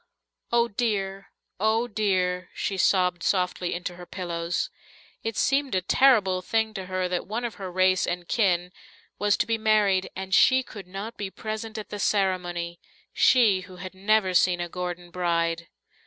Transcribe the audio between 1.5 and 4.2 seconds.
oh, dear!" she sobbed softly into her